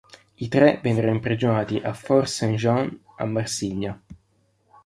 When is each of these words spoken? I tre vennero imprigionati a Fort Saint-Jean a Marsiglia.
I 0.37 0.47
tre 0.49 0.79
vennero 0.81 1.09
imprigionati 1.11 1.77
a 1.77 1.93
Fort 1.93 2.25
Saint-Jean 2.27 3.01
a 3.17 3.25
Marsiglia. 3.25 4.01